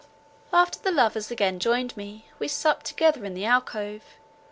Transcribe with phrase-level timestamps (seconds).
[0.51, 4.01] After the lovers again joined me, we supped together in the alcove.